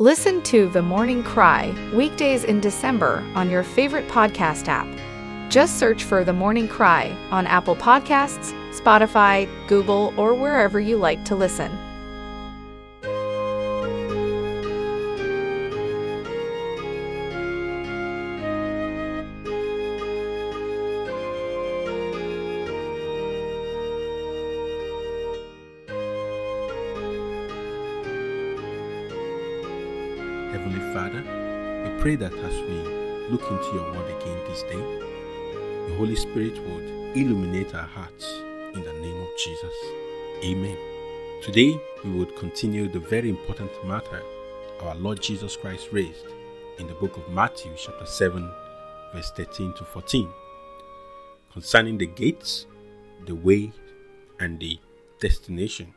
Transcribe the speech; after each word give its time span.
Listen 0.00 0.40
to 0.44 0.66
The 0.70 0.80
Morning 0.80 1.22
Cry 1.22 1.74
weekdays 1.92 2.44
in 2.44 2.58
December 2.58 3.22
on 3.34 3.50
your 3.50 3.62
favorite 3.62 4.08
podcast 4.08 4.66
app. 4.66 4.88
Just 5.50 5.78
search 5.78 6.04
for 6.04 6.24
The 6.24 6.32
Morning 6.32 6.66
Cry 6.68 7.14
on 7.30 7.46
Apple 7.46 7.76
Podcasts, 7.76 8.54
Spotify, 8.72 9.46
Google, 9.68 10.14
or 10.16 10.32
wherever 10.32 10.80
you 10.80 10.96
like 10.96 11.22
to 11.26 11.34
listen. 11.34 11.70
Heavenly 30.62 30.92
Father, 30.92 31.22
we 31.84 32.02
pray 32.02 32.16
that 32.16 32.34
as 32.34 32.54
we 32.68 32.76
look 33.30 33.42
into 33.50 33.70
your 33.72 33.90
word 33.92 34.10
again 34.20 34.38
this 34.46 34.62
day, 34.64 34.76
the 35.88 35.94
Holy 35.96 36.14
Spirit 36.14 36.58
would 36.58 37.16
illuminate 37.16 37.74
our 37.74 37.86
hearts 37.86 38.26
in 38.74 38.84
the 38.84 38.92
name 38.92 39.20
of 39.22 39.28
Jesus. 39.38 39.74
Amen. 40.44 40.76
Today, 41.42 41.80
we 42.04 42.10
would 42.10 42.36
continue 42.36 42.88
the 42.88 43.00
very 43.00 43.30
important 43.30 43.70
matter 43.86 44.22
our 44.82 44.94
Lord 44.96 45.22
Jesus 45.22 45.56
Christ 45.56 45.88
raised 45.92 46.26
in 46.78 46.86
the 46.86 46.94
book 46.94 47.16
of 47.16 47.28
Matthew, 47.30 47.72
chapter 47.76 48.04
7, 48.04 48.50
verse 49.14 49.30
13 49.30 49.72
to 49.74 49.84
14, 49.84 50.28
concerning 51.52 51.96
the 51.96 52.06
gates, 52.06 52.66
the 53.26 53.34
way, 53.34 53.72
and 54.38 54.60
the 54.60 54.78
destination. 55.20 55.94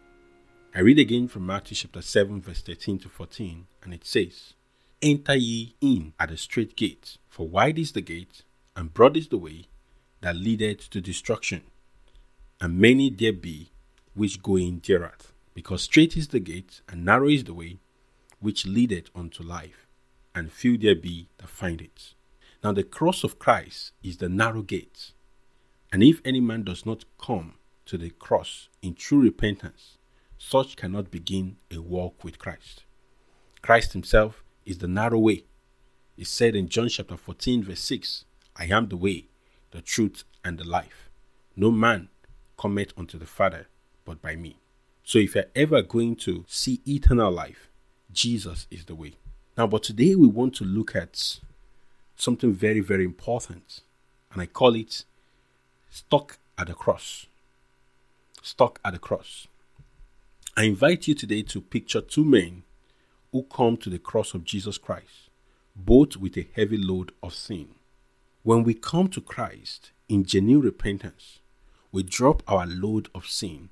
I 0.75 0.79
read 0.79 0.97
again 0.97 1.27
from 1.27 1.45
Matthew 1.45 1.75
chapter 1.75 2.01
7, 2.01 2.41
verse 2.41 2.61
13 2.61 2.97
to 2.97 3.09
14, 3.09 3.67
and 3.83 3.93
it 3.93 4.03
says, 4.03 4.55
Enter 5.03 5.35
ye 5.35 5.75
in 5.79 6.13
at 6.19 6.29
the 6.29 6.37
strait 6.37 6.75
gate, 6.75 7.17
for 7.29 7.47
wide 7.47 7.77
is 7.77 7.91
the 7.91 8.02
gate, 8.02 8.41
and 8.75 8.91
broad 8.91 9.15
is 9.15 9.27
the 9.27 9.38
way 9.38 9.67
that 10.21 10.35
leadeth 10.35 10.89
to 10.89 10.99
destruction, 10.99 11.61
and 12.59 12.80
many 12.80 13.11
there 13.11 13.33
be 13.33 13.69
which 14.15 14.41
go 14.41 14.55
in 14.57 14.81
thereat. 14.83 15.27
Because 15.53 15.83
strait 15.83 16.17
is 16.17 16.30
the 16.30 16.39
gate, 16.39 16.81
and 16.89 17.05
narrow 17.05 17.30
is 17.30 17.43
the 17.43 17.53
way 17.53 17.77
which 18.39 18.65
leadeth 18.65 19.11
unto 19.13 19.43
life, 19.43 19.85
and 20.33 20.52
few 20.52 20.75
there 20.75 20.95
be 20.95 21.27
that 21.37 21.49
find 21.49 21.81
it. 21.81 22.15
Now 22.63 22.71
the 22.71 22.81
cross 22.81 23.23
of 23.23 23.37
Christ 23.37 23.91
is 24.02 24.17
the 24.17 24.27
narrow 24.27 24.63
gate, 24.63 25.11
and 25.91 26.02
if 26.02 26.19
any 26.25 26.39
man 26.39 26.63
does 26.63 26.83
not 26.83 27.05
come 27.19 27.59
to 27.85 27.95
the 27.95 28.09
cross 28.09 28.69
in 28.81 28.95
true 28.95 29.21
repentance, 29.21 29.99
such 30.45 30.75
cannot 30.75 31.09
begin 31.09 31.55
a 31.72 31.80
walk 31.80 32.23
with 32.23 32.38
Christ. 32.38 32.83
Christ 33.61 33.94
Himself 33.94 34.44
is 34.66 34.80
the 34.80 34.89
narrow 34.89 35.17
way. 35.17 35.45
He 36.17 36.25
said 36.25 36.53
in 36.53 36.67
John 36.67 36.89
chapter 36.89 37.16
14, 37.16 37.63
verse 37.63 37.80
6, 37.80 38.25
I 38.58 38.66
am 38.66 38.89
the 38.89 38.97
way, 38.97 39.25
the 39.71 39.81
truth, 39.81 40.25
and 40.44 40.59
the 40.59 40.67
life. 40.67 41.09
No 41.55 41.71
man 41.71 42.09
cometh 42.58 42.91
unto 42.97 43.17
the 43.17 43.25
Father 43.25 43.67
but 44.03 44.21
by 44.21 44.36
me. 44.36 44.58
So 45.05 45.17
if 45.17 45.33
you're 45.33 45.45
ever 45.55 45.81
going 45.81 46.17
to 46.17 46.44
see 46.47 46.81
eternal 46.86 47.31
life, 47.31 47.69
Jesus 48.11 48.67
is 48.69 48.86
the 48.86 48.95
way. 48.95 49.14
Now, 49.58 49.66
but 49.66 49.81
today 49.81 50.14
we 50.14 50.27
want 50.27 50.55
to 50.55 50.66
look 50.66 50.94
at 50.94 51.39
something 52.17 52.53
very, 52.53 52.81
very 52.81 53.05
important, 53.05 53.80
and 54.33 54.41
I 54.41 54.45
call 54.45 54.75
it 54.75 55.05
stuck 55.89 56.38
at 56.58 56.67
the 56.67 56.73
cross. 56.73 57.27
Stuck 58.41 58.80
at 58.83 58.94
the 58.94 58.99
cross. 58.99 59.47
I 60.55 60.65
invite 60.65 61.07
you 61.07 61.15
today 61.15 61.41
to 61.41 61.61
picture 61.61 61.99
two 61.99 62.23
men 62.23 62.61
who 63.31 63.41
come 63.41 63.75
to 63.77 63.89
the 63.89 63.97
cross 63.97 64.35
of 64.35 64.43
Jesus 64.43 64.77
Christ, 64.77 65.31
both 65.75 66.15
with 66.15 66.37
a 66.37 66.47
heavy 66.55 66.77
load 66.77 67.11
of 67.23 67.33
sin. 67.33 67.69
When 68.43 68.61
we 68.63 68.75
come 68.75 69.07
to 69.09 69.21
Christ 69.21 69.89
in 70.07 70.25
genuine 70.25 70.63
repentance, 70.63 71.39
we 71.91 72.03
drop 72.03 72.43
our 72.47 72.67
load 72.67 73.09
of 73.15 73.25
sin 73.25 73.69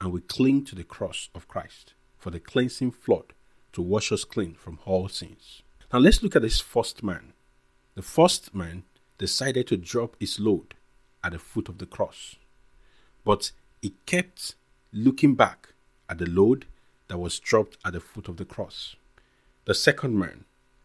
and 0.00 0.10
we 0.10 0.22
cling 0.22 0.64
to 0.64 0.74
the 0.74 0.84
cross 0.84 1.28
of 1.34 1.48
Christ 1.48 1.92
for 2.16 2.30
the 2.30 2.40
cleansing 2.40 2.92
flood 2.92 3.34
to 3.74 3.82
wash 3.82 4.10
us 4.10 4.24
clean 4.24 4.54
from 4.54 4.78
all 4.86 5.08
sins. 5.08 5.60
Now 5.92 5.98
let's 5.98 6.22
look 6.22 6.34
at 6.34 6.40
this 6.40 6.62
first 6.62 7.02
man. 7.02 7.34
The 7.94 8.00
first 8.00 8.54
man 8.54 8.84
decided 9.18 9.66
to 9.66 9.76
drop 9.76 10.16
his 10.18 10.40
load 10.40 10.76
at 11.22 11.32
the 11.32 11.38
foot 11.38 11.68
of 11.68 11.76
the 11.76 11.84
cross, 11.84 12.36
but 13.22 13.52
he 13.82 13.96
kept 14.06 14.54
looking 14.94 15.34
back 15.34 15.74
at 16.08 16.18
the 16.18 16.26
load 16.26 16.66
that 17.08 17.18
was 17.18 17.38
dropped 17.38 17.76
at 17.84 17.92
the 17.92 18.00
foot 18.00 18.28
of 18.28 18.36
the 18.36 18.44
cross. 18.44 18.96
The 19.64 19.74
second 19.74 20.18
man, 20.18 20.44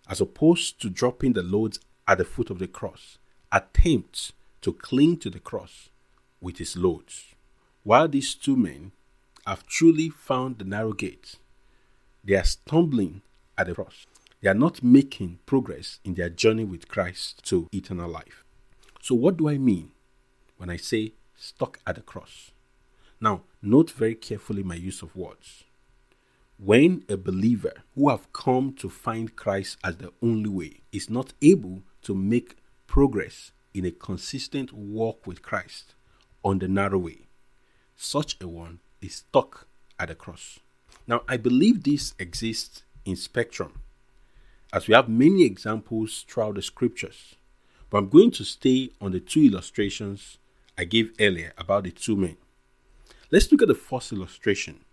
as 0.09 0.21
opposed 0.21 0.81
to 0.81 0.89
dropping 0.89 1.33
the 1.33 1.43
loads 1.43 1.79
at 2.07 2.17
the 2.17 2.25
foot 2.25 2.49
of 2.49 2.59
the 2.59 2.67
cross, 2.67 3.17
attempts 3.51 4.33
to 4.61 4.73
cling 4.73 5.17
to 5.17 5.29
the 5.29 5.39
cross 5.39 5.89
with 6.39 6.57
his 6.57 6.75
loads. 6.75 7.35
While 7.83 8.07
these 8.07 8.35
two 8.35 8.55
men 8.55 8.91
have 9.45 9.65
truly 9.65 10.09
found 10.09 10.59
the 10.59 10.65
narrow 10.65 10.93
gate, 10.93 11.35
they 12.23 12.35
are 12.35 12.43
stumbling 12.43 13.21
at 13.57 13.67
the 13.67 13.75
cross. 13.75 14.05
They 14.41 14.49
are 14.49 14.55
not 14.55 14.83
making 14.83 15.39
progress 15.45 15.99
in 16.03 16.15
their 16.15 16.29
journey 16.29 16.63
with 16.63 16.87
Christ 16.87 17.43
to 17.45 17.67
eternal 17.71 18.09
life. 18.09 18.43
So, 19.01 19.15
what 19.15 19.37
do 19.37 19.49
I 19.49 19.57
mean 19.57 19.91
when 20.57 20.69
I 20.69 20.77
say 20.77 21.13
stuck 21.35 21.79
at 21.85 21.95
the 21.95 22.01
cross? 22.01 22.51
Now, 23.19 23.41
note 23.61 23.91
very 23.91 24.15
carefully 24.15 24.63
my 24.63 24.75
use 24.75 25.01
of 25.01 25.15
words. 25.15 25.63
When 26.57 27.03
a 27.09 27.17
believer 27.17 27.73
who 27.95 28.09
have 28.09 28.31
come 28.33 28.73
to 28.73 28.89
find 28.89 29.35
Christ 29.35 29.77
as 29.83 29.97
the 29.97 30.11
only 30.21 30.49
way 30.49 30.81
is 30.91 31.09
not 31.09 31.33
able 31.41 31.81
to 32.03 32.13
make 32.13 32.57
progress 32.87 33.51
in 33.73 33.85
a 33.85 33.91
consistent 33.91 34.73
walk 34.73 35.25
with 35.25 35.41
Christ 35.41 35.95
on 36.43 36.59
the 36.59 36.67
narrow 36.67 36.99
way, 36.99 37.27
such 37.95 38.37
a 38.41 38.47
one 38.47 38.79
is 39.01 39.15
stuck 39.15 39.67
at 39.99 40.09
the 40.09 40.15
cross. 40.15 40.59
Now, 41.07 41.21
I 41.27 41.37
believe 41.37 41.83
this 41.83 42.13
exists 42.19 42.83
in 43.05 43.15
spectrum, 43.15 43.81
as 44.71 44.87
we 44.87 44.93
have 44.93 45.09
many 45.09 45.43
examples 45.43 46.25
throughout 46.27 46.55
the 46.55 46.61
scriptures. 46.61 47.35
But 47.89 47.97
I'm 47.97 48.09
going 48.09 48.31
to 48.31 48.43
stay 48.45 48.91
on 49.01 49.11
the 49.11 49.19
two 49.19 49.41
illustrations 49.41 50.37
I 50.77 50.85
gave 50.85 51.11
earlier 51.19 51.53
about 51.57 51.83
the 51.83 51.91
two 51.91 52.15
men. 52.15 52.37
Let's 53.31 53.49
look 53.49 53.61
at 53.61 53.69
the 53.69 53.75
first 53.75 54.11
illustration. 54.11 54.83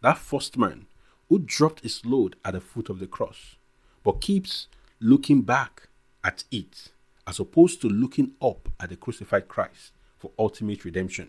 That 0.00 0.18
first 0.18 0.58
man 0.58 0.86
who 1.28 1.38
dropped 1.38 1.82
his 1.82 2.04
load 2.04 2.34
at 2.44 2.54
the 2.54 2.60
foot 2.60 2.90
of 2.90 2.98
the 2.98 3.06
cross, 3.06 3.54
but 4.02 4.20
keeps 4.20 4.66
looking 4.98 5.42
back 5.42 5.88
at 6.24 6.42
it 6.50 6.90
as 7.28 7.38
opposed 7.38 7.80
to 7.80 7.88
looking 7.88 8.32
up 8.42 8.68
at 8.80 8.88
the 8.88 8.96
crucified 8.96 9.46
Christ 9.46 9.92
for 10.18 10.32
ultimate 10.36 10.84
redemption. 10.84 11.28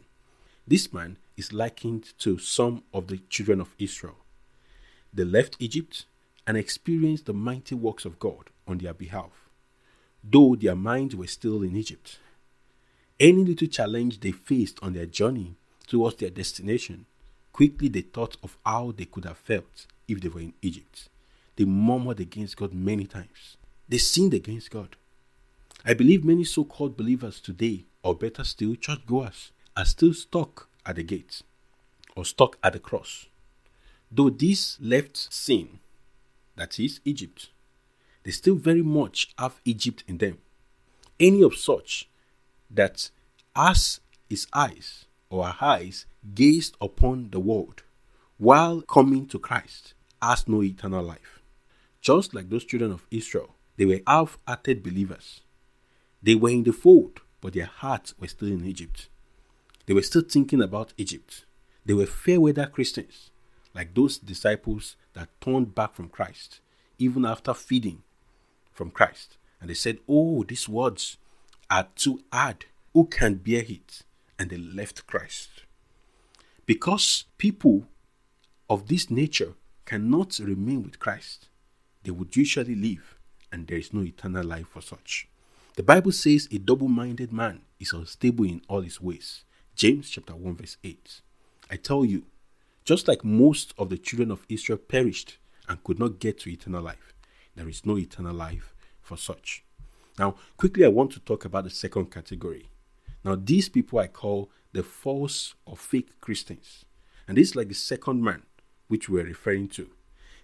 This 0.67 0.91
man 0.91 1.17
is 1.35 1.53
likened 1.53 2.17
to 2.19 2.39
some 2.39 2.83
of 2.91 3.05
the 3.05 3.17
children 3.29 3.61
of 3.61 3.75
Israel. 3.77 4.17
They 5.13 5.25
left 5.25 5.57
Egypt 5.59 6.05
and 6.47 6.57
experienced 6.57 7.27
the 7.27 7.33
mighty 7.33 7.75
works 7.75 8.03
of 8.03 8.17
God 8.17 8.49
on 8.67 8.79
their 8.79 8.95
behalf, 8.95 9.49
though 10.23 10.55
their 10.55 10.75
minds 10.75 11.15
were 11.15 11.27
still 11.27 11.61
in 11.61 11.75
Egypt. 11.75 12.17
Any 13.19 13.45
little 13.45 13.67
challenge 13.67 14.21
they 14.21 14.31
faced 14.31 14.79
on 14.81 14.93
their 14.93 15.05
journey 15.05 15.55
towards 15.87 16.17
their 16.17 16.29
destination, 16.29 17.05
quickly 17.53 17.87
they 17.87 18.01
thought 18.01 18.37
of 18.43 18.57
how 18.65 18.93
they 18.95 19.05
could 19.05 19.25
have 19.25 19.37
felt 19.37 19.87
if 20.07 20.21
they 20.21 20.29
were 20.29 20.41
in 20.41 20.53
Egypt. 20.61 21.09
They 21.55 21.65
murmured 21.65 22.19
against 22.19 22.57
God 22.57 22.73
many 22.73 23.05
times. 23.05 23.57
They 23.89 23.97
sinned 23.97 24.33
against 24.33 24.69
God. 24.69 24.95
I 25.85 25.93
believe 25.93 26.23
many 26.23 26.43
so 26.43 26.63
called 26.63 26.97
believers 26.97 27.39
today, 27.39 27.85
or 28.03 28.13
better 28.15 28.43
still, 28.43 28.75
churchgoers, 28.75 29.51
are 29.75 29.85
still 29.85 30.13
stuck 30.13 30.67
at 30.85 30.97
the 30.97 31.03
gate 31.03 31.41
or 32.15 32.25
stuck 32.25 32.57
at 32.63 32.73
the 32.73 32.79
cross. 32.79 33.27
Though 34.11 34.29
this 34.29 34.77
left 34.81 35.15
sin, 35.33 35.79
that 36.55 36.79
is 36.79 36.99
Egypt, 37.05 37.49
they 38.23 38.31
still 38.31 38.55
very 38.55 38.81
much 38.81 39.33
have 39.37 39.61
Egypt 39.65 40.03
in 40.07 40.17
them. 40.17 40.39
Any 41.19 41.41
of 41.43 41.55
such 41.55 42.09
that 42.69 43.09
as 43.55 43.99
his 44.29 44.47
eyes 44.53 45.05
our 45.31 45.55
eyes 45.59 46.05
gazed 46.33 46.75
upon 46.79 47.29
the 47.31 47.39
world 47.39 47.83
while 48.37 48.81
coming 48.81 49.25
to 49.27 49.39
Christ 49.39 49.93
has 50.21 50.47
no 50.47 50.63
eternal 50.63 51.03
life. 51.03 51.41
Just 52.01 52.33
like 52.33 52.49
those 52.49 52.65
children 52.65 52.91
of 52.91 53.05
Israel, 53.11 53.55
they 53.77 53.85
were 53.85 54.01
half 54.07 54.37
hearted 54.47 54.83
believers. 54.83 55.41
They 56.21 56.35
were 56.35 56.49
in 56.49 56.63
the 56.63 56.73
fold, 56.73 57.21
but 57.41 57.53
their 57.53 57.65
hearts 57.65 58.13
were 58.19 58.27
still 58.27 58.47
in 58.47 58.65
Egypt. 58.65 59.09
They 59.85 59.93
were 59.93 60.01
still 60.01 60.21
thinking 60.21 60.61
about 60.61 60.93
Egypt. 60.97 61.45
They 61.85 61.93
were 61.93 62.05
fair 62.05 62.41
weather 62.41 62.65
Christians, 62.65 63.31
like 63.73 63.93
those 63.93 64.17
disciples 64.17 64.95
that 65.13 65.29
turned 65.41 65.73
back 65.73 65.95
from 65.95 66.09
Christ, 66.09 66.59
even 66.97 67.25
after 67.25 67.53
feeding 67.53 68.03
from 68.73 68.91
Christ. 68.91 69.37
And 69.61 69.69
they 69.69 69.75
said, 69.75 69.99
Oh, 70.07 70.43
these 70.43 70.67
words 70.67 71.17
are 71.69 71.87
too 71.95 72.21
hard. 72.31 72.65
Who 72.93 73.05
can 73.05 73.35
bear 73.35 73.63
it? 73.67 74.01
And 74.39 74.49
they 74.49 74.57
left 74.57 75.07
Christ. 75.07 75.49
Because 76.65 77.25
people 77.37 77.85
of 78.69 78.87
this 78.87 79.09
nature 79.09 79.53
cannot 79.85 80.37
remain 80.39 80.83
with 80.83 80.99
Christ, 80.99 81.47
they 82.03 82.11
would 82.11 82.35
usually 82.35 82.75
leave, 82.75 83.15
and 83.51 83.67
there 83.67 83.77
is 83.77 83.93
no 83.93 84.01
eternal 84.03 84.45
life 84.45 84.67
for 84.67 84.81
such. 84.81 85.27
The 85.75 85.83
Bible 85.83 86.11
says 86.11 86.47
a 86.51 86.57
double 86.57 86.87
minded 86.87 87.31
man 87.31 87.61
is 87.79 87.93
unstable 87.93 88.45
in 88.45 88.61
all 88.67 88.81
his 88.81 88.99
ways. 88.99 89.43
James 89.75 90.09
chapter 90.09 90.35
1, 90.35 90.55
verse 90.55 90.77
8. 90.83 91.21
I 91.69 91.75
tell 91.75 92.03
you, 92.03 92.23
just 92.83 93.07
like 93.07 93.23
most 93.23 93.73
of 93.77 93.89
the 93.89 93.97
children 93.97 94.31
of 94.31 94.45
Israel 94.49 94.77
perished 94.77 95.37
and 95.69 95.83
could 95.83 95.99
not 95.99 96.19
get 96.19 96.39
to 96.39 96.49
eternal 96.49 96.81
life, 96.81 97.13
there 97.55 97.69
is 97.69 97.85
no 97.85 97.97
eternal 97.97 98.33
life 98.33 98.73
for 99.01 99.17
such. 99.17 99.63
Now, 100.17 100.35
quickly, 100.57 100.83
I 100.83 100.89
want 100.89 101.11
to 101.11 101.19
talk 101.19 101.45
about 101.45 101.65
the 101.65 101.69
second 101.69 102.11
category. 102.11 102.69
Now, 103.23 103.35
these 103.35 103.69
people 103.69 103.99
I 103.99 104.07
call 104.07 104.49
the 104.73 104.83
false 104.83 105.55
or 105.65 105.75
fake 105.75 106.19
Christians. 106.21 106.85
And 107.27 107.37
this 107.37 107.49
is 107.49 107.55
like 107.55 107.67
the 107.67 107.73
second 107.73 108.23
man, 108.23 108.43
which 108.87 109.09
we're 109.09 109.25
referring 109.25 109.67
to. 109.69 109.89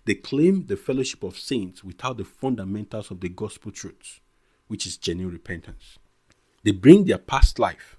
They 0.06 0.16
claim 0.16 0.66
the 0.66 0.76
fellowship 0.76 1.24
of 1.24 1.38
saints 1.38 1.84
without 1.84 2.18
the 2.18 2.26
fundamentals 2.26 3.10
of 3.10 3.22
the 3.22 3.30
gospel 3.30 3.72
truths, 3.72 4.20
which 4.68 4.86
is 4.86 4.98
genuine 4.98 5.34
repentance. 5.34 5.98
They 6.64 6.72
bring 6.72 7.06
their 7.06 7.18
past 7.18 7.60
life, 7.60 7.96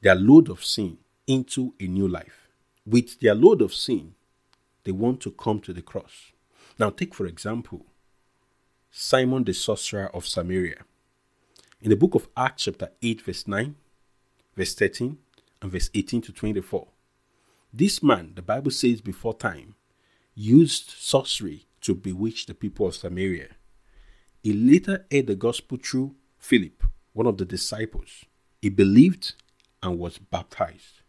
their 0.00 0.14
load 0.14 0.48
of 0.48 0.64
sin, 0.64 0.98
into 1.26 1.74
a 1.80 1.86
new 1.86 2.08
life. 2.08 2.48
With 2.86 3.20
their 3.20 3.34
load 3.34 3.62
of 3.62 3.74
sin, 3.74 4.14
they 4.84 4.92
want 4.92 5.20
to 5.22 5.30
come 5.30 5.60
to 5.60 5.72
the 5.72 5.82
cross. 5.82 6.32
Now, 6.78 6.90
take 6.90 7.14
for 7.14 7.26
example 7.26 7.86
Simon 8.90 9.44
the 9.44 9.52
sorcerer 9.52 10.08
of 10.14 10.26
Samaria. 10.26 10.84
In 11.82 11.90
the 11.90 11.96
book 11.96 12.14
of 12.14 12.28
Acts, 12.36 12.64
chapter 12.64 12.90
8, 13.02 13.22
verse 13.22 13.48
9, 13.48 13.74
verse 14.56 14.74
13, 14.74 15.18
and 15.62 15.72
verse 15.72 15.90
18 15.94 16.22
to 16.22 16.32
24, 16.32 16.88
this 17.72 18.02
man, 18.02 18.32
the 18.36 18.42
Bible 18.42 18.70
says 18.70 19.00
before 19.00 19.34
time, 19.34 19.74
used 20.34 20.90
sorcery 20.90 21.66
to 21.80 21.94
bewitch 21.94 22.46
the 22.46 22.54
people 22.54 22.86
of 22.86 22.94
Samaria. 22.94 23.48
He 24.42 24.52
later 24.52 25.06
heard 25.10 25.26
the 25.26 25.34
gospel 25.34 25.78
through 25.82 26.14
Philip, 26.38 26.84
one 27.12 27.26
of 27.26 27.38
the 27.38 27.44
disciples. 27.44 28.24
He 28.60 28.68
believed 28.68 29.34
and 29.82 29.98
was 29.98 30.18
baptized. 30.18 31.00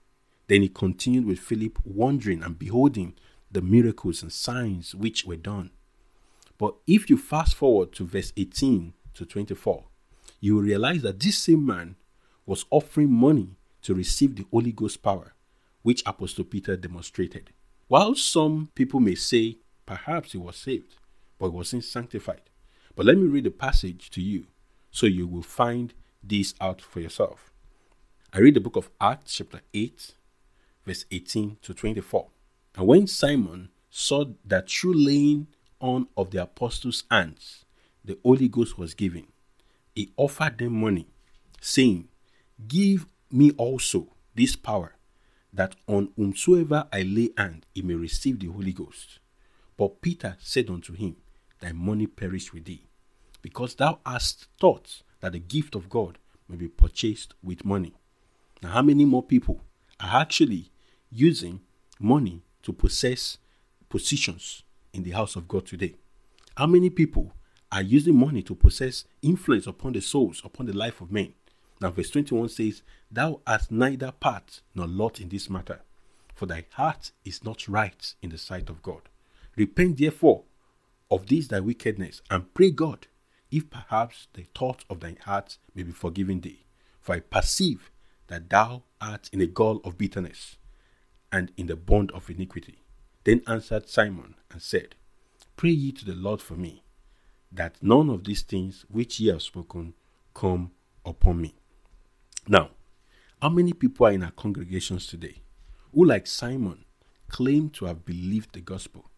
Then 0.47 0.61
he 0.61 0.69
continued 0.69 1.25
with 1.25 1.39
Philip, 1.39 1.79
wondering 1.83 2.43
and 2.43 2.57
beholding 2.57 3.15
the 3.51 3.61
miracles 3.61 4.21
and 4.21 4.31
signs 4.31 4.93
which 4.95 5.25
were 5.25 5.35
done. 5.35 5.71
But 6.57 6.75
if 6.87 7.09
you 7.09 7.17
fast 7.17 7.55
forward 7.55 7.91
to 7.93 8.05
verse 8.05 8.31
18 8.37 8.93
to 9.15 9.25
24, 9.25 9.85
you 10.39 10.55
will 10.55 10.61
realize 10.61 11.01
that 11.01 11.19
this 11.19 11.37
same 11.37 11.65
man 11.65 11.95
was 12.45 12.65
offering 12.69 13.11
money 13.11 13.49
to 13.81 13.93
receive 13.93 14.35
the 14.35 14.45
Holy 14.51 14.71
Ghost 14.71 15.01
power, 15.01 15.33
which 15.81 16.03
Apostle 16.05 16.43
Peter 16.43 16.75
demonstrated. 16.75 17.51
While 17.87 18.15
some 18.15 18.69
people 18.75 18.99
may 18.99 19.15
say 19.15 19.57
perhaps 19.85 20.31
he 20.31 20.37
was 20.37 20.55
saved, 20.55 20.95
but 21.37 21.53
wasn't 21.53 21.83
sanctified. 21.83 22.41
But 22.95 23.05
let 23.05 23.17
me 23.17 23.27
read 23.27 23.43
the 23.43 23.51
passage 23.51 24.09
to 24.11 24.21
you 24.21 24.47
so 24.89 25.05
you 25.05 25.27
will 25.27 25.43
find 25.43 25.93
this 26.23 26.53
out 26.61 26.81
for 26.81 27.01
yourself. 27.01 27.51
I 28.33 28.39
read 28.39 28.55
the 28.55 28.61
book 28.61 28.75
of 28.75 28.89
Acts, 28.99 29.35
chapter 29.35 29.61
8, 29.73 30.13
verse 30.85 31.05
18 31.11 31.57
to 31.61 31.73
24. 31.73 32.27
And 32.75 32.87
when 32.87 33.07
Simon 33.07 33.69
saw 33.89 34.25
that 34.45 34.69
through 34.69 34.93
laying 34.93 35.47
on 35.79 36.07
of 36.17 36.31
the 36.31 36.41
apostles' 36.41 37.03
hands 37.11 37.65
the 38.03 38.17
Holy 38.23 38.47
Ghost 38.47 38.77
was 38.77 38.93
given, 38.93 39.27
he 39.93 40.11
offered 40.17 40.57
them 40.57 40.73
money, 40.73 41.07
saying, 41.61 42.07
Give 42.67 43.07
me 43.31 43.51
also 43.51 44.13
this 44.35 44.55
power, 44.55 44.95
that 45.53 45.75
on 45.87 46.11
whomsoever 46.15 46.87
I 46.91 47.03
lay 47.03 47.29
hand 47.37 47.65
he 47.73 47.81
may 47.81 47.95
receive 47.95 48.39
the 48.39 48.47
Holy 48.47 48.73
Ghost. 48.73 49.19
But 49.77 50.01
Peter 50.01 50.37
said 50.39 50.69
unto 50.69 50.93
him, 50.93 51.17
Thy 51.59 51.71
money 51.71 52.07
perish 52.07 52.53
with 52.53 52.65
thee, 52.65 52.87
because 53.41 53.75
thou 53.75 53.99
hast 54.05 54.47
thought 54.59 55.01
that 55.21 55.33
the 55.33 55.39
gift 55.39 55.75
of 55.75 55.89
God 55.89 56.17
may 56.47 56.55
be 56.55 56.67
purchased 56.67 57.33
with 57.43 57.65
money. 57.65 57.93
Now, 58.61 58.69
how 58.69 58.81
many 58.81 59.05
more 59.05 59.23
people 59.23 59.61
are 59.99 60.21
actually 60.21 60.71
using 61.09 61.61
money 61.99 62.43
to 62.63 62.73
possess 62.73 63.37
positions 63.89 64.63
in 64.93 65.03
the 65.03 65.11
house 65.11 65.35
of 65.35 65.47
God 65.47 65.65
today? 65.65 65.95
How 66.55 66.67
many 66.67 66.89
people 66.89 67.33
are 67.75 67.81
using 67.81 68.15
money 68.17 68.41
to 68.41 68.55
possess 68.55 69.03
influence 69.21 69.67
upon 69.67 69.93
the 69.93 70.01
souls, 70.01 70.41
upon 70.45 70.65
the 70.65 70.73
life 70.73 71.01
of 71.01 71.11
men. 71.11 71.33
Now, 71.81 71.91
verse 71.91 72.09
21 72.09 72.49
says, 72.49 72.81
Thou 73.11 73.41
hast 73.45 73.71
neither 73.71 74.11
part 74.11 74.61
nor 74.73 74.87
lot 74.87 75.19
in 75.19 75.29
this 75.29 75.49
matter, 75.49 75.81
for 76.33 76.45
thy 76.45 76.65
heart 76.71 77.11
is 77.23 77.43
not 77.43 77.67
right 77.67 78.13
in 78.21 78.29
the 78.29 78.37
sight 78.37 78.69
of 78.69 78.81
God. 78.81 79.01
Repent 79.55 79.97
therefore 79.97 80.43
of 81.11 81.27
this 81.27 81.47
thy 81.47 81.59
wickedness, 81.59 82.21
and 82.29 82.53
pray 82.53 82.71
God, 82.71 83.07
if 83.51 83.69
perhaps 83.69 84.27
the 84.33 84.45
thought 84.55 84.83
of 84.89 84.99
thine 84.99 85.17
heart 85.23 85.57
may 85.73 85.83
be 85.83 85.91
forgiven 85.91 86.41
thee. 86.41 86.65
For 87.01 87.15
I 87.15 87.19
perceive 87.19 87.91
that 88.27 88.49
thou 88.49 88.83
art 88.99 89.29
in 89.31 89.41
a 89.41 89.45
gall 89.47 89.81
of 89.83 89.97
bitterness, 89.97 90.57
and 91.31 91.51
in 91.57 91.67
the 91.67 91.75
bond 91.75 92.11
of 92.11 92.29
iniquity. 92.29 92.79
Then 93.23 93.41
answered 93.47 93.89
Simon 93.89 94.35
and 94.51 94.61
said, 94.61 94.95
Pray 95.57 95.71
ye 95.71 95.91
to 95.91 96.05
the 96.05 96.15
Lord 96.15 96.41
for 96.41 96.55
me, 96.55 96.83
that 97.51 97.75
none 97.81 98.09
of 98.09 98.23
these 98.23 98.41
things 98.41 98.85
which 98.89 99.19
ye 99.19 99.29
have 99.29 99.41
spoken 99.41 99.93
come 100.33 100.71
upon 101.05 101.41
me. 101.41 101.55
Now, 102.47 102.69
how 103.41 103.49
many 103.49 103.73
people 103.73 104.05
are 104.05 104.11
in 104.11 104.23
our 104.23 104.31
congregations 104.31 105.07
today 105.07 105.41
who, 105.93 106.05
like 106.05 106.27
Simon, 106.27 106.85
claim 107.27 107.69
to 107.71 107.85
have 107.85 108.05
believed 108.05 108.53
the 108.53 108.61
gospel 108.61 109.09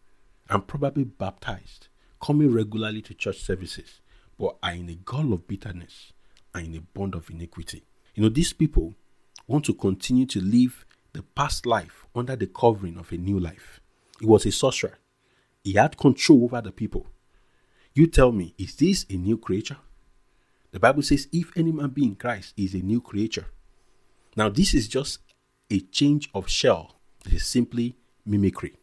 and 0.48 0.66
probably 0.66 1.04
baptized, 1.04 1.88
coming 2.22 2.50
regularly 2.50 3.02
to 3.02 3.12
church 3.12 3.40
services, 3.40 4.00
but 4.38 4.56
are 4.62 4.72
in 4.72 4.88
a 4.88 4.94
gall 4.94 5.34
of 5.34 5.46
bitterness 5.46 6.12
and 6.54 6.68
in 6.68 6.76
a 6.76 6.80
bond 6.80 7.14
of 7.14 7.28
iniquity? 7.28 7.84
You 8.14 8.22
know, 8.22 8.28
these 8.30 8.54
people 8.54 8.94
want 9.46 9.66
to 9.66 9.74
continue 9.74 10.24
to 10.26 10.40
live 10.40 10.86
the 11.12 11.22
past 11.22 11.66
life 11.66 12.06
under 12.14 12.34
the 12.34 12.46
covering 12.46 12.96
of 12.96 13.12
a 13.12 13.16
new 13.18 13.38
life. 13.38 13.80
He 14.20 14.26
was 14.26 14.46
a 14.46 14.52
sorcerer, 14.52 14.98
he 15.62 15.74
had 15.74 15.98
control 15.98 16.44
over 16.44 16.62
the 16.62 16.72
people. 16.72 17.06
You 17.92 18.06
tell 18.06 18.32
me, 18.32 18.54
is 18.56 18.76
this 18.76 19.04
a 19.10 19.16
new 19.16 19.36
creature? 19.36 19.76
The 20.78 20.82
Bible 20.82 21.02
says, 21.02 21.26
if 21.32 21.50
any 21.56 21.72
man 21.72 21.88
be 21.88 22.04
in 22.04 22.14
Christ, 22.14 22.54
is 22.56 22.72
a 22.72 22.78
new 22.78 23.00
creature. 23.00 23.46
Now, 24.36 24.48
this 24.48 24.74
is 24.74 24.86
just 24.86 25.18
a 25.68 25.80
change 25.80 26.30
of 26.32 26.48
shell. 26.48 27.00
It 27.26 27.32
is 27.32 27.44
simply 27.44 27.96
mimicry. 28.24 28.76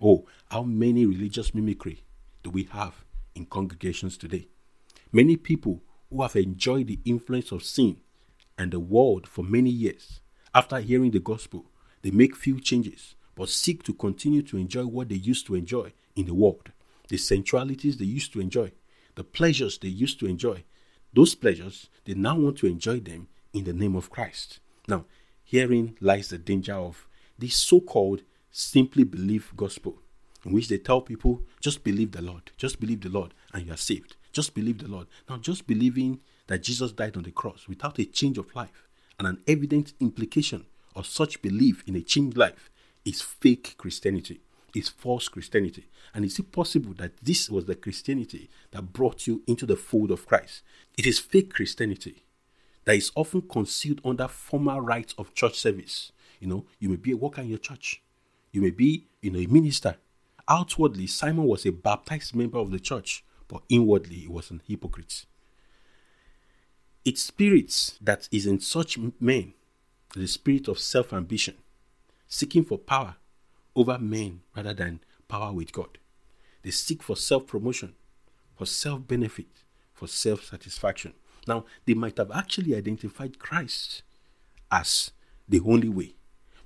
Oh, 0.00 0.24
how 0.52 0.62
many 0.62 1.04
religious 1.04 1.52
mimicry 1.52 2.04
do 2.44 2.50
we 2.50 2.68
have 2.70 3.04
in 3.34 3.46
congregations 3.46 4.16
today? 4.16 4.46
Many 5.10 5.36
people 5.36 5.82
who 6.08 6.22
have 6.22 6.36
enjoyed 6.36 6.86
the 6.86 7.00
influence 7.04 7.50
of 7.50 7.64
sin 7.64 7.96
and 8.56 8.70
the 8.70 8.78
world 8.78 9.26
for 9.26 9.42
many 9.42 9.70
years, 9.70 10.20
after 10.54 10.78
hearing 10.78 11.10
the 11.10 11.18
gospel, 11.18 11.66
they 12.02 12.12
make 12.12 12.36
few 12.36 12.60
changes 12.60 13.16
but 13.34 13.48
seek 13.48 13.82
to 13.82 13.94
continue 13.94 14.42
to 14.42 14.58
enjoy 14.58 14.86
what 14.86 15.08
they 15.08 15.16
used 15.16 15.46
to 15.46 15.56
enjoy 15.56 15.92
in 16.14 16.26
the 16.26 16.34
world 16.34 16.70
the 17.08 17.16
sensualities 17.16 17.96
they 17.96 18.04
used 18.04 18.32
to 18.32 18.40
enjoy, 18.40 18.70
the 19.16 19.24
pleasures 19.24 19.76
they 19.78 19.88
used 19.88 20.20
to 20.20 20.26
enjoy. 20.26 20.62
Those 21.14 21.34
pleasures, 21.34 21.90
they 22.04 22.14
now 22.14 22.36
want 22.36 22.58
to 22.58 22.66
enjoy 22.66 23.00
them 23.00 23.28
in 23.52 23.64
the 23.64 23.72
name 23.72 23.96
of 23.96 24.10
Christ. 24.10 24.60
Now, 24.88 25.04
herein 25.44 25.96
lies 26.00 26.28
the 26.28 26.38
danger 26.38 26.74
of 26.74 27.06
this 27.38 27.56
so 27.56 27.80
called 27.80 28.22
simply 28.50 29.04
believe 29.04 29.52
gospel, 29.56 29.98
in 30.44 30.52
which 30.52 30.68
they 30.68 30.78
tell 30.78 31.02
people, 31.02 31.42
just 31.60 31.84
believe 31.84 32.12
the 32.12 32.22
Lord, 32.22 32.50
just 32.56 32.80
believe 32.80 33.02
the 33.02 33.08
Lord, 33.10 33.34
and 33.52 33.66
you 33.66 33.72
are 33.72 33.78
saved. 33.78 34.16
Just 34.32 34.54
believe 34.54 34.78
the 34.78 34.88
Lord. 34.88 35.06
Now, 35.28 35.36
just 35.36 35.66
believing 35.66 36.20
that 36.46 36.62
Jesus 36.62 36.92
died 36.92 37.16
on 37.16 37.24
the 37.24 37.30
cross 37.30 37.68
without 37.68 37.98
a 37.98 38.06
change 38.06 38.38
of 38.38 38.54
life 38.54 38.88
and 39.18 39.28
an 39.28 39.42
evident 39.46 39.92
implication 40.00 40.64
of 40.96 41.06
such 41.06 41.42
belief 41.42 41.82
in 41.86 41.94
a 41.96 42.00
changed 42.00 42.36
life 42.36 42.70
is 43.04 43.20
fake 43.20 43.74
Christianity 43.76 44.40
is 44.74 44.88
false 44.88 45.28
Christianity. 45.28 45.86
And 46.14 46.24
is 46.24 46.38
it 46.38 46.52
possible 46.52 46.94
that 46.94 47.16
this 47.22 47.50
was 47.50 47.66
the 47.66 47.74
Christianity 47.74 48.50
that 48.70 48.92
brought 48.92 49.26
you 49.26 49.42
into 49.46 49.66
the 49.66 49.76
fold 49.76 50.10
of 50.10 50.26
Christ? 50.26 50.62
It 50.96 51.06
is 51.06 51.18
fake 51.18 51.52
Christianity 51.54 52.24
that 52.84 52.96
is 52.96 53.12
often 53.14 53.42
concealed 53.42 54.00
under 54.04 54.28
formal 54.28 54.80
rites 54.80 55.14
of 55.18 55.34
church 55.34 55.58
service. 55.58 56.12
You 56.40 56.48
know, 56.48 56.64
you 56.78 56.88
may 56.88 56.96
be 56.96 57.12
a 57.12 57.16
worker 57.16 57.40
in 57.40 57.48
your 57.48 57.58
church, 57.58 58.02
you 58.50 58.60
may 58.60 58.70
be, 58.70 59.06
you 59.20 59.30
know, 59.30 59.38
a 59.38 59.46
minister. 59.46 59.96
Outwardly, 60.48 61.06
Simon 61.06 61.44
was 61.44 61.64
a 61.64 61.72
baptized 61.72 62.34
member 62.34 62.58
of 62.58 62.72
the 62.72 62.80
church, 62.80 63.24
but 63.46 63.62
inwardly, 63.68 64.16
he 64.16 64.28
was 64.28 64.50
an 64.50 64.60
hypocrite. 64.66 65.24
It's 67.04 67.22
spirits 67.22 67.98
that 68.00 68.28
is 68.32 68.46
in 68.46 68.60
such 68.60 68.98
men, 69.20 69.54
the 70.14 70.26
spirit 70.26 70.68
of 70.68 70.78
self 70.78 71.12
ambition, 71.12 71.54
seeking 72.26 72.64
for 72.64 72.78
power, 72.78 73.16
over 73.74 73.98
men 73.98 74.40
rather 74.56 74.74
than 74.74 75.00
power 75.28 75.52
with 75.52 75.72
God. 75.72 75.98
They 76.62 76.70
seek 76.70 77.02
for 77.02 77.16
self 77.16 77.46
promotion, 77.46 77.94
for 78.54 78.66
self 78.66 79.06
benefit, 79.06 79.64
for 79.92 80.06
self 80.06 80.44
satisfaction. 80.44 81.14
Now, 81.46 81.64
they 81.86 81.94
might 81.94 82.18
have 82.18 82.30
actually 82.30 82.76
identified 82.76 83.38
Christ 83.38 84.02
as 84.70 85.10
the 85.48 85.60
only 85.60 85.88
way, 85.88 86.14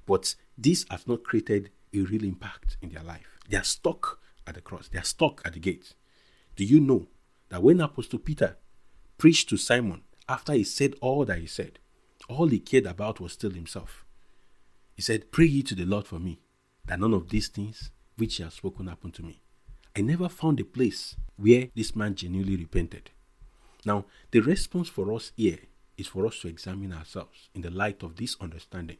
but 0.04 0.34
this 0.58 0.84
has 0.90 1.06
not 1.06 1.24
created 1.24 1.70
a 1.94 2.00
real 2.00 2.24
impact 2.24 2.76
in 2.82 2.90
their 2.90 3.02
life. 3.02 3.38
They 3.48 3.56
are 3.56 3.64
stuck 3.64 4.20
at 4.46 4.54
the 4.54 4.60
cross, 4.60 4.88
they 4.88 4.98
are 4.98 5.04
stuck 5.04 5.40
at 5.44 5.54
the 5.54 5.60
gate. 5.60 5.94
Do 6.56 6.64
you 6.64 6.80
know 6.80 7.06
that 7.48 7.62
when 7.62 7.80
Apostle 7.80 8.18
Peter 8.18 8.56
preached 9.18 9.48
to 9.50 9.56
Simon 9.56 10.02
after 10.28 10.52
he 10.52 10.64
said 10.64 10.94
all 11.00 11.24
that 11.24 11.38
he 11.38 11.46
said, 11.46 11.78
all 12.28 12.48
he 12.48 12.58
cared 12.58 12.86
about 12.86 13.20
was 13.20 13.32
still 13.32 13.50
himself? 13.50 14.04
He 14.94 15.02
said, 15.02 15.30
Pray 15.30 15.46
ye 15.46 15.62
to 15.62 15.74
the 15.74 15.84
Lord 15.84 16.06
for 16.06 16.18
me, 16.18 16.38
that 16.86 17.00
none 17.00 17.14
of 17.14 17.28
these 17.28 17.48
things 17.48 17.90
which 18.16 18.36
he 18.36 18.42
has 18.42 18.54
spoken 18.54 18.86
happened 18.86 19.14
to 19.14 19.22
me. 19.22 19.40
I 19.96 20.02
never 20.02 20.28
found 20.28 20.60
a 20.60 20.64
place 20.64 21.16
where 21.36 21.68
this 21.74 21.96
man 21.96 22.14
genuinely 22.14 22.56
repented. 22.56 23.10
Now, 23.84 24.04
the 24.30 24.40
response 24.40 24.88
for 24.88 25.12
us 25.12 25.32
here 25.36 25.58
is 25.96 26.06
for 26.06 26.26
us 26.26 26.40
to 26.40 26.48
examine 26.48 26.92
ourselves 26.92 27.48
in 27.54 27.62
the 27.62 27.70
light 27.70 28.02
of 28.02 28.16
this 28.16 28.36
understanding 28.40 28.98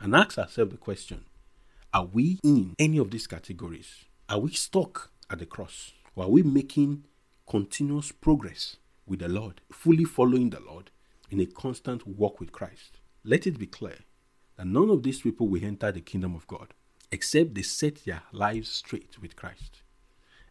and 0.00 0.14
ask 0.14 0.38
ourselves 0.38 0.72
the 0.72 0.76
question 0.76 1.24
Are 1.92 2.04
we 2.04 2.38
in 2.42 2.74
any 2.78 2.98
of 2.98 3.10
these 3.10 3.26
categories? 3.26 4.04
Are 4.28 4.40
we 4.40 4.52
stuck 4.52 5.10
at 5.30 5.38
the 5.38 5.46
cross? 5.46 5.92
Or 6.14 6.24
are 6.24 6.30
we 6.30 6.42
making 6.42 7.04
continuous 7.48 8.10
progress 8.12 8.76
with 9.06 9.20
the 9.20 9.28
Lord, 9.28 9.60
fully 9.72 10.04
following 10.04 10.50
the 10.50 10.60
Lord 10.60 10.90
in 11.30 11.40
a 11.40 11.46
constant 11.46 12.06
walk 12.06 12.40
with 12.40 12.52
Christ? 12.52 12.98
Let 13.24 13.46
it 13.46 13.58
be 13.58 13.66
clear 13.66 13.98
that 14.56 14.66
none 14.66 14.90
of 14.90 15.02
these 15.02 15.20
people 15.20 15.48
will 15.48 15.64
enter 15.64 15.92
the 15.92 16.00
kingdom 16.00 16.34
of 16.34 16.46
God 16.46 16.74
except 17.10 17.54
they 17.54 17.62
set 17.62 18.04
their 18.04 18.22
lives 18.32 18.68
straight 18.68 19.20
with 19.20 19.36
Christ, 19.36 19.82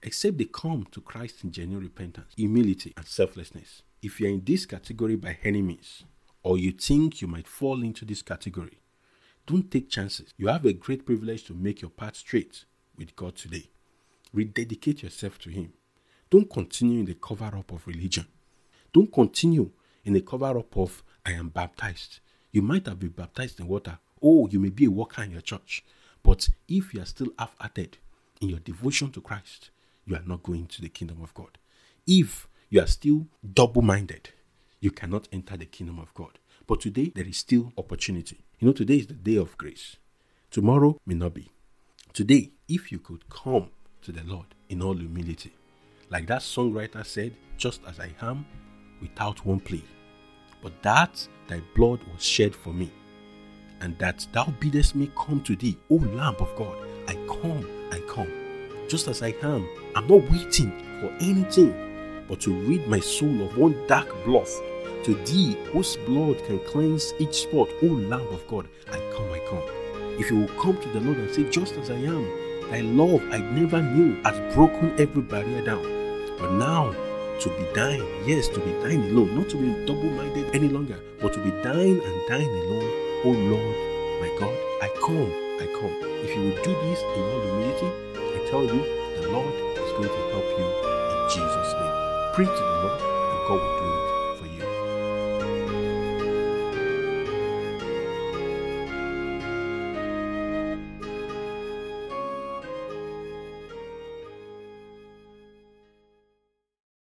except 0.01 0.37
they 0.37 0.45
come 0.45 0.87
to 0.91 1.01
Christ 1.01 1.43
in 1.43 1.51
genuine 1.51 1.83
repentance, 1.83 2.33
humility, 2.35 2.93
and 2.95 3.05
selflessness. 3.05 3.81
If 4.01 4.19
you're 4.19 4.29
in 4.29 4.43
this 4.45 4.65
category 4.65 5.15
by 5.15 5.37
any 5.43 5.61
means, 5.61 6.03
or 6.43 6.57
you 6.57 6.71
think 6.71 7.21
you 7.21 7.27
might 7.27 7.47
fall 7.47 7.81
into 7.81 8.05
this 8.05 8.21
category, 8.21 8.79
don't 9.47 9.69
take 9.69 9.89
chances. 9.89 10.33
You 10.37 10.47
have 10.47 10.65
a 10.65 10.73
great 10.73 11.05
privilege 11.05 11.43
to 11.45 11.53
make 11.53 11.81
your 11.81 11.91
path 11.91 12.15
straight 12.15 12.65
with 12.97 13.15
God 13.15 13.35
today. 13.35 13.69
Rededicate 14.33 15.03
yourself 15.03 15.37
to 15.39 15.49
Him. 15.49 15.73
Don't 16.29 16.49
continue 16.49 16.99
in 16.99 17.05
the 17.05 17.15
cover 17.15 17.55
up 17.55 17.71
of 17.71 17.85
religion. 17.87 18.25
Don't 18.91 19.11
continue 19.11 19.71
in 20.03 20.13
the 20.13 20.21
cover 20.21 20.57
up 20.57 20.75
of 20.77 21.03
I 21.25 21.33
am 21.33 21.49
baptized. 21.49 22.19
You 22.51 22.61
might 22.61 22.85
have 22.87 22.99
been 22.99 23.09
baptized 23.09 23.59
in 23.59 23.67
water. 23.67 23.97
Oh, 24.21 24.47
you 24.47 24.59
may 24.59 24.69
be 24.69 24.85
a 24.85 24.91
worker 24.91 25.23
in 25.23 25.31
your 25.31 25.41
church. 25.41 25.83
But 26.25 26.49
if 26.67 26.91
you 26.91 27.03
are 27.03 27.05
still 27.05 27.27
half 27.37 27.55
hearted 27.59 27.99
in 28.41 28.49
your 28.49 28.57
devotion 28.57 29.11
to 29.11 29.21
Christ, 29.21 29.69
you 30.07 30.15
are 30.15 30.23
not 30.25 30.41
going 30.41 30.65
to 30.65 30.81
the 30.81 30.89
kingdom 30.89 31.21
of 31.21 31.31
God. 31.35 31.59
If 32.07 32.47
you 32.71 32.81
are 32.81 32.87
still 32.87 33.27
double 33.53 33.83
minded, 33.83 34.29
you 34.79 34.89
cannot 34.89 35.27
enter 35.31 35.55
the 35.55 35.67
kingdom 35.67 35.99
of 35.99 36.11
God. 36.15 36.39
But 36.65 36.81
today, 36.81 37.11
there 37.13 37.27
is 37.27 37.37
still 37.37 37.71
opportunity. 37.77 38.43
You 38.59 38.65
know, 38.65 38.73
today 38.73 38.97
is 38.97 39.07
the 39.07 39.13
day 39.13 39.35
of 39.35 39.55
grace. 39.59 39.97
Tomorrow 40.49 40.99
may 41.05 41.13
not 41.13 41.35
be. 41.35 41.51
Today, 42.11 42.49
if 42.67 42.91
you 42.91 42.97
could 42.97 43.29
come 43.29 43.69
to 44.01 44.11
the 44.11 44.23
Lord 44.23 44.47
in 44.67 44.81
all 44.81 44.95
humility, 44.95 45.53
like 46.09 46.25
that 46.25 46.41
songwriter 46.41 47.05
said, 47.05 47.35
just 47.55 47.81
as 47.87 47.99
I 47.99 48.09
am, 48.21 48.47
without 48.99 49.45
one 49.45 49.59
plea, 49.59 49.83
but 50.63 50.81
that 50.81 51.27
thy 51.47 51.61
blood 51.75 51.99
was 52.11 52.23
shed 52.23 52.55
for 52.55 52.73
me, 52.73 52.91
and 53.81 53.97
that 53.99 54.25
thou 54.31 54.45
biddest 54.59 54.95
me 54.95 55.11
come 55.15 55.41
to 55.41 55.55
thee, 55.55 55.77
O 55.89 55.95
Lamb 55.95 56.35
of 56.39 56.55
God. 56.55 56.77
I 57.07 57.15
come, 57.27 57.67
I 57.91 57.99
come. 58.07 58.31
Just 58.87 59.07
as 59.07 59.21
I 59.21 59.35
am, 59.41 59.67
I'm 59.95 60.07
not 60.07 60.29
waiting 60.29 60.71
for 61.01 61.11
anything 61.19 61.73
but 62.27 62.39
to 62.41 62.53
rid 62.53 62.87
my 62.87 62.99
soul 62.99 63.41
of 63.41 63.57
one 63.57 63.75
dark 63.87 64.07
blood. 64.25 64.47
To 65.03 65.13
thee, 65.25 65.55
whose 65.71 65.97
blood 65.97 66.43
can 66.45 66.59
cleanse 66.59 67.13
each 67.19 67.43
spot, 67.43 67.69
O 67.83 67.85
Lamb 67.85 68.27
of 68.33 68.47
God, 68.47 68.67
I 68.91 68.97
come, 69.15 69.31
I 69.31 69.39
come. 69.49 69.63
If 70.19 70.31
you 70.31 70.39
will 70.39 70.61
come 70.61 70.77
to 70.81 70.89
the 70.89 70.99
Lord 71.01 71.17
and 71.17 71.33
say, 71.33 71.49
Just 71.49 71.75
as 71.75 71.91
I 71.91 71.95
am, 71.95 72.25
thy 72.71 72.81
love 72.81 73.21
I 73.31 73.37
never 73.37 73.81
knew 73.81 74.21
has 74.23 74.55
broken 74.55 74.99
every 74.99 75.21
barrier 75.21 75.63
down. 75.63 75.83
But 76.39 76.53
now 76.53 76.95
to 77.41 77.49
be 77.49 77.65
dying. 77.73 78.05
Yes, 78.25 78.47
to 78.49 78.59
be 78.59 78.71
dying 78.81 79.09
alone, 79.11 79.35
not 79.35 79.49
to 79.49 79.57
be 79.57 79.85
double 79.85 80.09
minded 80.09 80.55
any 80.55 80.69
longer, 80.69 80.99
but 81.21 81.33
to 81.33 81.39
be 81.43 81.51
dying 81.61 82.01
and 82.01 82.27
dying 82.27 82.49
alone. 82.49 83.04
Oh 83.27 83.31
Lord, 83.31 83.75
my 84.21 84.29
God, 84.37 84.55
I 84.83 84.87
come, 85.01 85.33
I 85.59 85.65
come. 85.81 85.97
If 86.21 86.35
you 86.35 86.43
will 86.43 86.63
do 86.63 86.75
this 86.85 87.01
in 87.01 87.23
all 87.23 87.41
humility, 87.41 87.89
I 88.13 88.47
tell 88.51 88.63
you, 88.63 88.85
the 89.19 89.29
Lord 89.29 89.51
is 89.81 89.91
going 89.97 90.13
to 90.13 90.21
help 90.29 90.45
you 90.45 90.61
in 90.61 91.29
Jesus' 91.33 91.73
name. 91.73 92.33
Pray 92.35 92.45
to 92.45 92.51
the 92.51 92.81
Lord 92.83 93.15